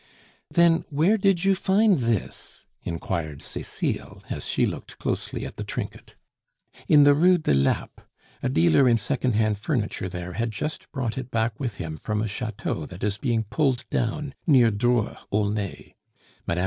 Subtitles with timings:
[0.49, 6.15] "Then, where did you find this?" inquired Cecile, as she looked closely at the trinket.
[6.87, 8.01] "In the Rue de Lappe.
[8.41, 12.19] A dealer in second hand furniture there had just brought it back with him from
[12.19, 15.93] a chateau that is being pulled down near Dreux, Aulnay.
[16.47, 16.59] Mme.